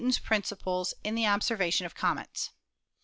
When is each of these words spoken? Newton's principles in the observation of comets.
Newton's 0.03 0.17
principles 0.17 0.95
in 1.03 1.13
the 1.13 1.27
observation 1.27 1.85
of 1.85 1.93
comets. 1.93 2.49